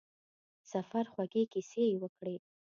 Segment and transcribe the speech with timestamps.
[0.03, 0.03] د
[0.71, 2.35] سفر خوږې کیسې یې وکړې.